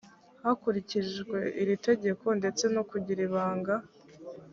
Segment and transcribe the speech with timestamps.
[0.43, 3.75] hakurikijwe iri tegeko ndetse n iyo kugira ibanga